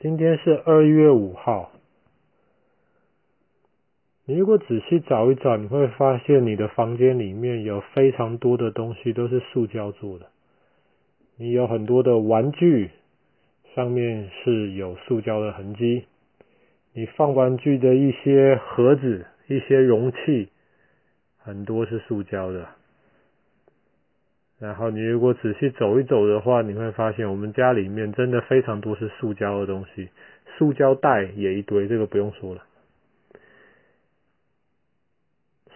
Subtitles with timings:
[0.00, 1.72] 今天是二月五号。
[4.26, 10.26] 你如果仔细找一找，你会发现你的房间里面有非常多的东西都是塑胶做的。
[11.36, 12.90] 你有很多的玩具，
[13.74, 16.04] 上面是有塑胶的痕迹。
[16.92, 20.48] 你放玩具的一些盒子、一些容器，
[21.38, 22.68] 很多是塑胶的。
[24.60, 30.08] 然后你如果仔细走一走的话，你会发现我们家里面真的非常多是塑胶的东西，
[30.56, 32.64] 塑胶袋也一堆，这个不用说了。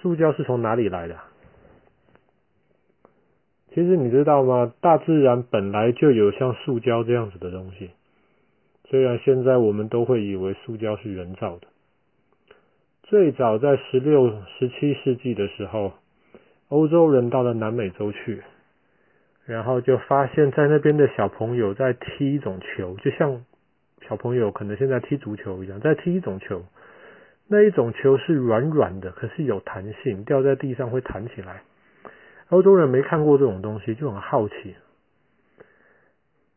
[0.01, 1.17] 塑胶是从哪里来的？
[3.73, 4.75] 其实你知道吗？
[4.81, 7.91] 大自然本来就有像塑胶这样子的东西，
[8.89, 11.69] 虽然现在我们都会以为塑胶是人造的。
[13.05, 15.93] 最早在十六、十七世纪的时候，
[16.69, 18.43] 欧洲人到了南美洲去。
[19.45, 23.45] 然后就发现，在那边的小朋友在踢一种球，就像
[24.09, 26.63] 小朋友可能现在踢足球一样，在踢一种球。
[27.49, 31.63] 那一种球是软软的，可是有弹性，掉在地上会弹起来。
[32.49, 34.77] 欧洲人没看过这种东西，就很好奇。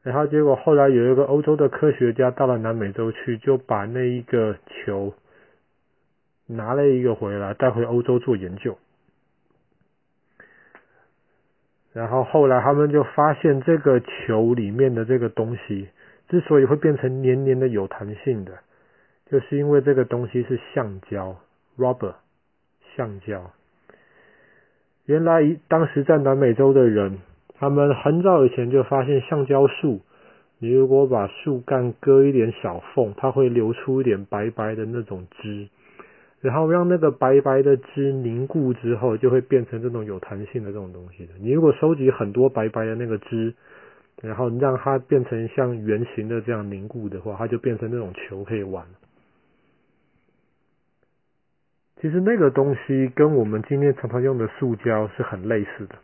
[0.04, 5.16] 然后结果后来有一个欧洲的科学家到了南美洲去，就把那一个球
[6.46, 8.78] 拿了一个回来，带回欧洲做研究。
[11.96, 15.88] 然后后来他们就发现，这个球里面的这个东西
[16.28, 18.52] 之所以会变成黏黏的、有弹性的，
[19.32, 21.38] 就是因为这个东西是橡胶
[21.78, 22.16] （rubber）。
[22.98, 23.50] 橡胶。
[25.06, 27.20] 原来当时在南美洲的人，
[27.58, 30.02] 他们很早以前就发现橡胶树，
[30.60, 35.70] 你如果把树干割一点小缝，它会流出一点白白的那种汁。
[36.46, 41.34] 然后让那个白白的汁凝固之后，就会变成这种有弹性的这种东西的。
[41.40, 43.56] 你如果收集很多白白的那个汁，
[44.22, 48.86] 然后让它变成像圆形的这样凝固的话，它就变成那种球可以玩。
[52.00, 55.96] 其实那个东西跟我们今天常常用的塑胶是很类似的。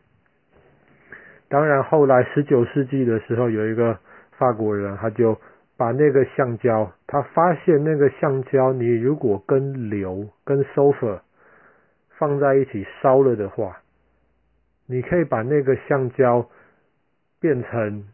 [1.49, 3.99] 当然后来十九世纪的时候，有一个
[4.39, 5.39] 法国人，他就。
[5.81, 11.21] 把那个橡胶，他发现那个橡胶，你如果跟硫、跟 sulfur
[12.19, 13.81] 放在一起烧了的话，
[14.85, 16.47] 你可以把那个橡胶
[17.39, 18.05] 变成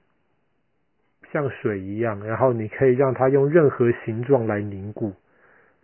[1.34, 5.12] 像水一样，然后你可以让它用任何形状来凝固，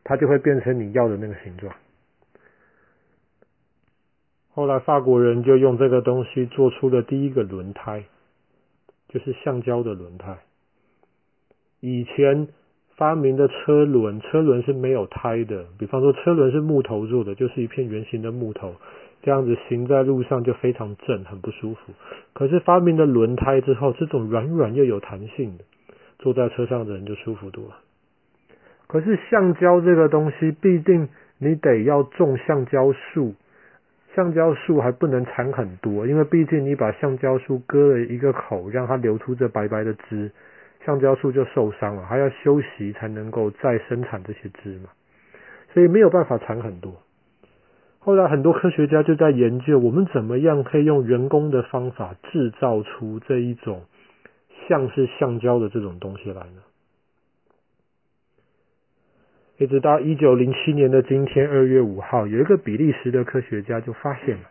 [0.05, 1.75] 它就会变成你要的那个形状。
[4.53, 8.05] 后来法国人就用这个东西做出了第一个轮胎，
[9.09, 10.37] 就是橡胶的轮胎。
[11.85, 12.47] 以前
[12.95, 15.65] 发明的车轮，车轮是没有胎的。
[15.77, 18.75] 比方说，车轮是木头做的，就是一片圆形的木头，
[19.21, 21.91] 这样子行在路上就非常正，很不舒服。
[22.31, 25.65] 可是发明了轮胎之后，这种软软又有弹性的，
[26.19, 27.75] 坐在车上的人就舒服多了。
[28.87, 33.33] 可是橡胶这个东西，必定你得要种橡胶树，
[34.15, 40.31] 橡胶树还不能产很多，因为毕竟你把橡胶树割了一个口，让它流出这白白的汁。
[40.85, 44.89] 橡胶树就受伤了，还要休息才能够再生产这些枝嘛，
[45.73, 46.93] 所以没有办法产很多。
[47.99, 53.83] 后来很多科学家就在研究，我们怎么样可以用人工的方法制造出这一种
[54.67, 56.61] 像是橡胶的这种东西来呢？
[59.57, 64.49] 一直到一九零七年的今天，二月五号，有一个比利时的科学家就发现了，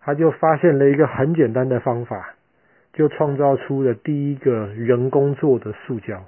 [0.00, 2.33] 他就发现了一个很简单的方法。
[2.94, 6.24] 就创造出了第一个人工做的塑胶。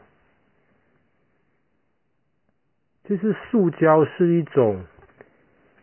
[3.07, 4.85] 其实塑胶是一种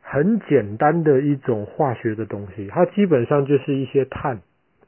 [0.01, 4.41] 很简单的一种化学的东西，它基本上就是一些碳、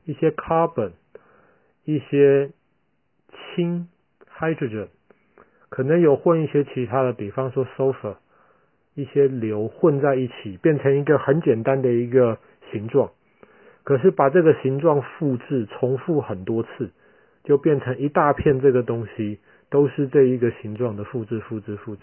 [0.03, 0.91] 一些 carbon、
[1.85, 2.51] 一些
[3.55, 3.87] 氢
[4.37, 4.89] hydrogen，
[5.69, 8.17] 可能有混一些其他的，比方说 sulfur，
[8.95, 12.37] 一些硫混在一起，变成一个很简单的一个
[12.73, 13.11] 形状。
[13.85, 16.89] 可是把这个形状复制、重复很多次，
[17.43, 19.39] 就变成一大片这个东西，
[19.69, 22.01] 都是这一个形状的复制、复制、复制，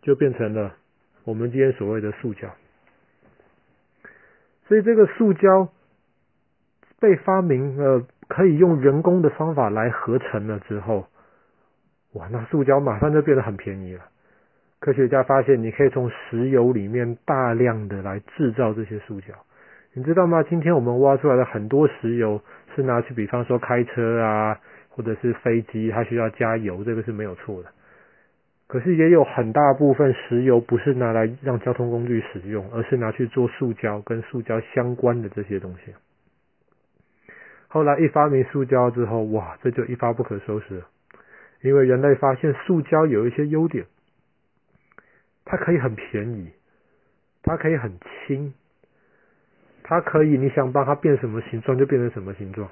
[0.00, 0.76] 就变成了
[1.24, 2.48] 我们今天所谓的塑胶。
[4.68, 5.68] 所以这个塑胶
[7.00, 11.08] 被发明了，可以用人工的方法来合成了之后，
[12.12, 14.04] 哇，那塑胶马上就变得很便宜了。
[14.78, 19.34] 科学家发现，你可以从石油里面大量的来制造这些塑胶。
[19.98, 20.44] 你知道吗？
[20.44, 22.40] 今天我们挖出来的很多石油
[22.76, 24.60] 是拿去，比方说开车啊，
[24.90, 27.70] 或者是飞机，它需要加油，这个是没有错的。
[28.68, 35.92] 可是也有很大部分石油不是拿来让交通工具使用，而是拿去做塑胶跟塑胶相关的这些东西。
[37.66, 40.86] 后来一发明塑胶之后，哇，这就一发不可收拾了。
[41.60, 43.84] 因为人类发现塑胶有一些优点，
[45.44, 46.52] 它可以很便宜，
[47.42, 47.98] 它可以很
[48.28, 48.54] 轻，
[49.88, 52.68] 它可以你想帮它变什么形状就变成什么形状。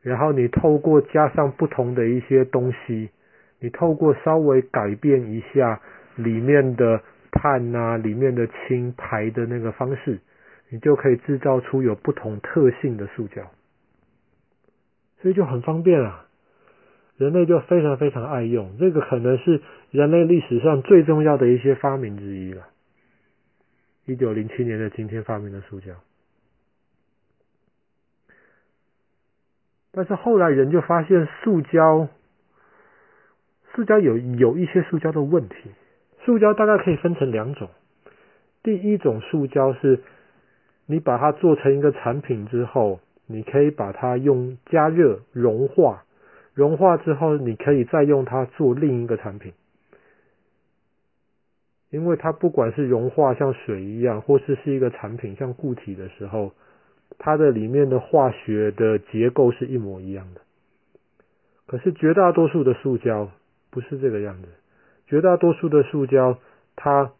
[0.00, 3.10] 然后你透过加上不同的一些东西，
[3.58, 5.80] 你透过稍微改变一下
[6.14, 7.02] 里面的
[7.32, 10.20] 碳啊，里面的氢排的那个方式，
[10.70, 13.42] 你就可以制造出有不同特性的塑胶，
[15.20, 16.26] 所以就很方便啊。
[17.16, 22.68] 人类就非常非常爱用，这个可能是人类历史上最重要的一些发明之一了。
[24.04, 25.92] 一九零七年的今天发明的塑胶。
[29.92, 32.08] 但是后来人就发现塑胶，
[33.74, 35.56] 塑胶有有一些塑胶的问题。
[36.24, 37.68] 塑胶大概可以分成两种，
[38.62, 40.00] 第一种塑胶是，
[40.86, 46.04] 你把它做成一个产品之后，你可以把它用加热融化，
[46.54, 49.52] 融化之后你可以再用它做另一个产品，
[51.92, 56.52] 因为它不管是融化像水一样，或是是一个产品像固体的时候。
[57.18, 60.40] 它的里面的化学的结构是一模一样的，
[61.66, 63.30] 可是绝大多数的塑胶
[63.70, 64.48] 不是这个样子。
[65.06, 66.38] 绝大多数的塑胶，
[66.74, 67.12] 它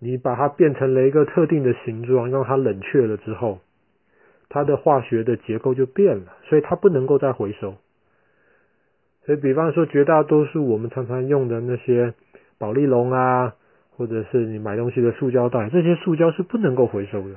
[0.00, 3.60] 你把它变成了一个特定的形状，让它冷却了之后，
[4.48, 7.76] 它的化学的结构就变了，所以它不能够再回收。
[9.24, 12.12] 所以，比方说，绝大多数我们常常用的那些
[12.58, 13.54] 保丽龙啊，
[13.96, 17.36] 或者是你买东西的塑胶袋，这些塑胶是不能够回收的。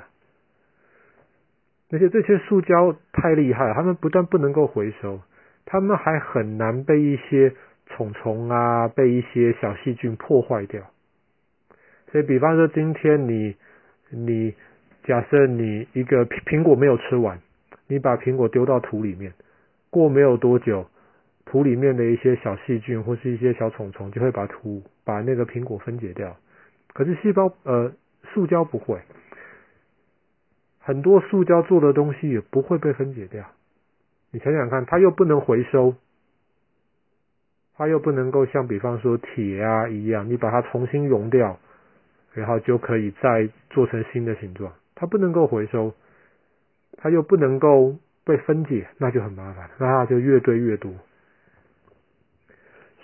[1.89, 5.21] 而且这些塑胶太厉害，它们不但不能够回收，
[5.65, 7.53] 它们还很难被一些
[7.85, 10.83] 虫虫啊、被一些小细菌破坏掉。
[12.11, 13.55] 所以，比方说今天你
[14.09, 14.53] 你
[15.03, 17.39] 假设你一个苹苹果没有吃完，
[17.87, 19.33] 你把苹果丢到土里面，
[19.89, 20.87] 过没有多久，
[21.45, 26.35] 土里面的一些小细菌或是一些小虫虫就会把土把那个苹果分解掉。
[26.93, 27.93] 可是细胞呃
[28.33, 28.99] 塑胶不会。
[30.79, 33.45] 很多塑胶做的东西也不会被分解掉，
[34.31, 35.95] 你想想看，它又不能回收，
[37.75, 41.59] 它又不能够像比方说铁啊一样，你把它重新熔掉，
[42.31, 45.93] 然后就可以再做成新的形状，它不能够回收，
[46.95, 50.89] 它又不能够被分解，那就很麻烦，那它就越堆越多。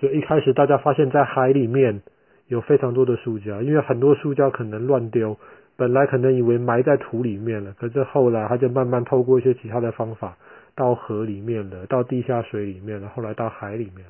[0.04, 2.02] 就一开始大家发现，在海里面
[2.48, 5.38] 有非常多的塑胶，因为很多塑胶可能乱丢。
[5.78, 10.38] 本来可能以为埋在土里面了，可是后来他就慢慢透过一些其他的方法
[10.76, 14.06] 到河里面了，到地下水里面了，后来到海里面。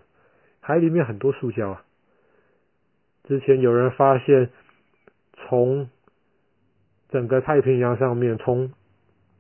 [0.60, 1.84] 海里面很多塑胶啊。
[3.26, 4.50] 之前有人发现，
[5.36, 5.88] 从
[7.10, 8.72] 整个太平洋上面，从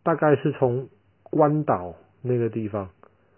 [0.04, 0.88] 大概是从
[1.24, 2.92] 关岛那个地方，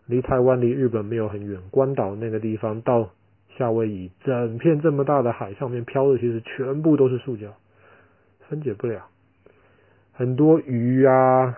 [0.08, 3.10] 离台湾离日本没有很远，关岛那个地方到
[3.58, 7.54] 夏威夷，整片这么大的海上面漂的其实全部都是塑胶。
[8.48, 9.08] 分解不了，
[10.14, 11.58] 很多鱼啊、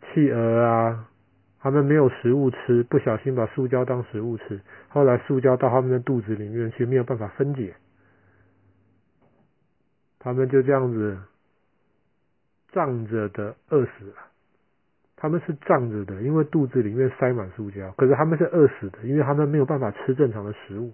[0.00, 1.08] 企鹅啊，
[1.60, 7.74] 它们没有食物吃，不小心把塑胶当食物吃，后来塑胶到它们的肚子里面去，没有办法分解，
[10.18, 11.18] 它们就这样子
[12.72, 14.14] 胀着的饿死了。
[15.16, 20.92] 他们是胀着的，因为肚子里面塞满塑胶，可是他们是饿死的，因为他们没有办法吃正常的食物。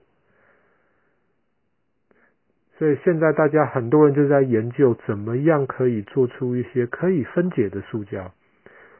[2.78, 8.32] 所以现在大家很多人就在研究怎么样可以做出一些可以分解的塑胶，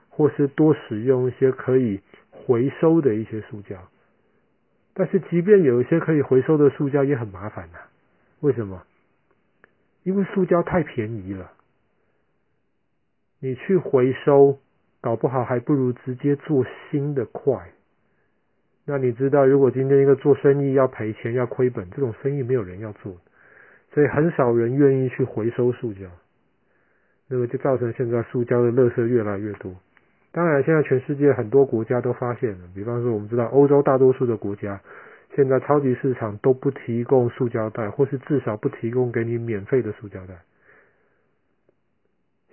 [0.08, 2.00] 或是多使用一些可以
[2.30, 3.76] 回收的一些塑胶。
[4.92, 7.78] 但是即便有一些可以回收的塑胶也很麻烦呐。
[8.40, 8.82] 为什么？
[10.02, 11.52] 因为塑胶太便宜了，
[13.38, 14.58] 你去回收，
[15.00, 17.58] 搞不好还不如直接做新的快。
[18.86, 23.16] 那你知道，如果今天一个做生意要赔钱要亏本，这种生意没有人要做。
[23.92, 26.02] 所以很少人愿意去回收塑胶，
[27.28, 29.74] 那么就造成现在塑胶的垃圾越来越多。
[30.32, 34.80] 当然，现在全世界很多国家都发现了，比方说我们知道欧洲大多数的国家，
[35.34, 40.34] 现在超级市场都不提供塑胶袋，或是至少不提供给你免费的塑胶袋。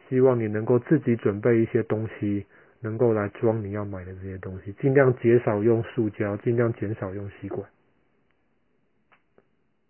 [0.09, 2.45] 希望你能够自己准备一些东西，
[2.79, 7.67] 能够来装你要买的这些东西，尽量减少用塑胶，尽量减少用吸管。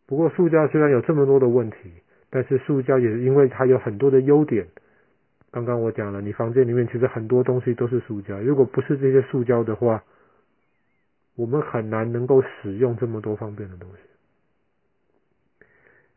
[0.05, 1.77] 不过，塑胶虽然有这么多的问题，
[2.29, 4.67] 但是塑胶也因为它有很多的优点。
[5.51, 10.03] 刚刚我讲了，你房间里面其实很多东西都是塑胶，如果不是这些塑胶的话，
[11.35, 13.97] 我们很难能够使用这么多方便的东西。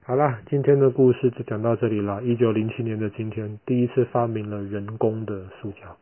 [0.03, 2.21] 好啦，今天的故事就讲到这里啦。
[2.23, 5.97] 一九零七年的今天，第一次发明了人工的塑胶。